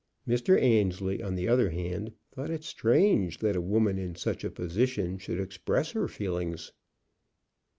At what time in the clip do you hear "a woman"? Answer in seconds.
3.55-3.99